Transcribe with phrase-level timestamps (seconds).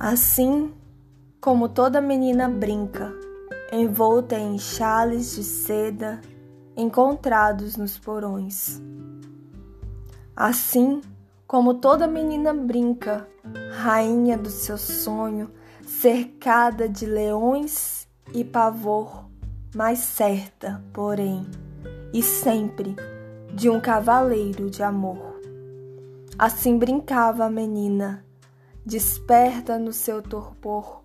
[0.00, 0.72] Assim
[1.40, 3.12] como toda menina brinca,
[3.72, 6.20] envolta em chales de seda
[6.76, 8.80] encontrados nos porões.
[10.36, 11.00] Assim
[11.48, 13.26] como toda menina brinca,
[13.72, 15.50] rainha do seu sonho,
[15.84, 19.28] cercada de leões e pavor,
[19.74, 21.44] mais certa, porém,
[22.12, 22.94] e sempre
[23.52, 25.40] de um cavaleiro de amor.
[26.38, 28.24] Assim brincava a menina,
[28.88, 31.02] desperta no seu torpor,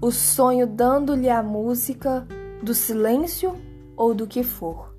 [0.00, 2.26] o sonho dando-lhe a música
[2.62, 3.54] do silêncio
[3.94, 4.94] ou do que for.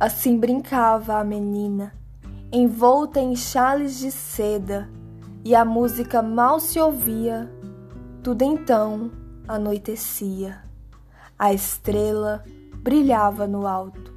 [0.00, 1.92] Assim brincava a menina,
[2.50, 4.88] envolta em chales de seda,
[5.44, 7.52] e a música mal se ouvia,
[8.22, 9.10] tudo então
[9.46, 10.64] anoitecia.
[11.38, 12.42] A estrela
[12.82, 14.14] brilhava no alto.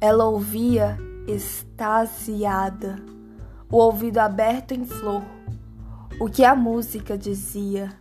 [0.00, 2.96] Ela ouvia extasiada,
[3.70, 5.22] o ouvido aberto em flor,
[6.20, 7.92] o que a música dizia,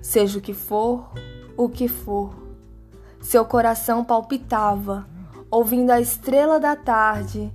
[0.00, 1.10] seja o que for,
[1.56, 2.34] o que for.
[3.20, 5.08] Seu coração palpitava,
[5.50, 7.52] ouvindo a estrela da tarde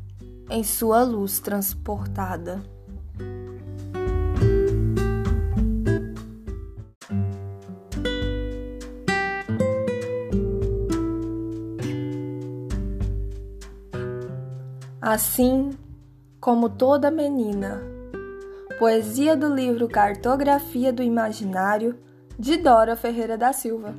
[0.50, 2.62] em sua luz transportada.
[15.02, 15.72] Assim
[16.40, 17.93] como toda menina.
[18.78, 21.96] Poesia do livro Cartografia do Imaginário,
[22.40, 23.94] de Dora Ferreira da Silva.